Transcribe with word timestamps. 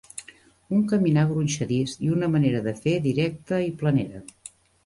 Un 0.77 0.79
caminar 0.93 1.25
gronxadís 1.33 1.93
i 2.07 2.11
una 2.15 2.31
manera 2.37 2.65
de 2.69 2.75
fer 2.85 2.97
directa 3.07 3.63
i 3.71 3.73
planera 3.83 4.27